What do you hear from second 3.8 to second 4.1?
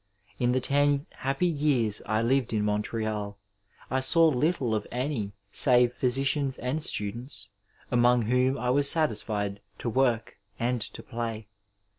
I